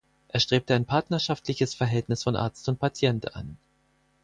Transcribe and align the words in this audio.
Er 0.29 0.39
strebte 0.39 0.73
ein 0.73 0.87
partnerschaftliches 0.87 1.75
Verhältnis 1.75 2.23
von 2.23 2.35
Arzt 2.35 2.67
und 2.67 2.79
Patient 2.79 3.35
an. 3.35 3.57